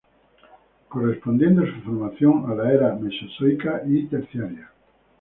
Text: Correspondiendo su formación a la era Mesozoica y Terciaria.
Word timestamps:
Correspondiendo 0.89 1.63
su 1.63 1.79
formación 1.81 2.49
a 2.49 2.55
la 2.55 2.73
era 2.73 2.95
Mesozoica 2.95 3.83
y 3.85 4.07
Terciaria. 4.07 4.71